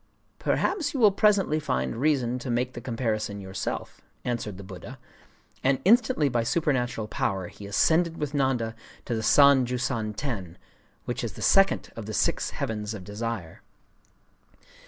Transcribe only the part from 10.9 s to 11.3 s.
which